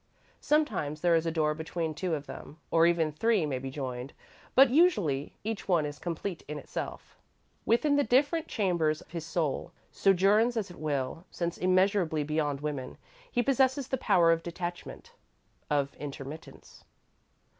Sometimes 0.39 1.01
there 1.01 1.13
is 1.15 1.27
a 1.27 1.31
door 1.31 1.53
between 1.53 1.93
two 1.93 2.15
of 2.15 2.25
them, 2.25 2.57
or 2.71 2.87
even 2.87 3.11
three 3.11 3.45
may 3.45 3.59
be 3.59 3.69
joined, 3.69 4.13
but 4.55 4.71
usually, 4.71 5.35
each 5.43 5.67
one 5.67 5.85
is 5.85 5.99
complete 5.99 6.41
in 6.47 6.57
itself. 6.57 7.19
Within 7.67 7.97
the 7.97 8.03
different 8.03 8.47
chambers 8.47 9.03
his 9.09 9.23
soul 9.27 9.71
sojourns 9.91 10.57
as 10.57 10.71
it 10.71 10.79
will, 10.79 11.25
since 11.29 11.55
immeasurably 11.55 12.23
beyond 12.23 12.61
woman, 12.61 12.97
he 13.31 13.43
possesses 13.43 13.89
the 13.89 13.95
power 13.97 14.31
of 14.31 14.41
detachment, 14.41 15.11
of 15.69 15.93
intermittence. 15.99 16.83